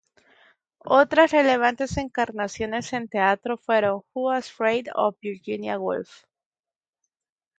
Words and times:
Otras 0.87 1.29
relevantes 1.29 1.95
encarnaciones 1.95 2.91
en 2.93 3.07
teatro 3.07 3.57
fueron 3.59 4.01
"Who's 4.15 4.49
Afraid 4.49 4.87
of 4.95 5.15
Virginia 5.21 5.77
Woolf? 5.77 6.23